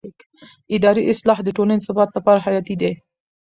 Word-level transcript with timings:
اداري 0.75 1.03
اصلاح 1.13 1.39
د 1.43 1.49
ټولنې 1.57 1.83
ثبات 1.87 2.09
لپاره 2.17 2.43
حیاتي 2.45 2.75
دی 2.81 2.91